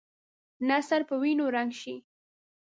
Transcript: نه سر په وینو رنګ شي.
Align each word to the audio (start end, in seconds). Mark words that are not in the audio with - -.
نه 0.67 0.77
سر 0.87 1.01
په 1.09 1.15
وینو 1.21 1.45
رنګ 1.55 1.71
شي. 1.81 1.95